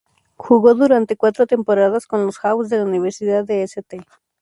[0.35, 4.03] Jugó durante cuatro temporadas con los "Hawks" de la Universidad de St.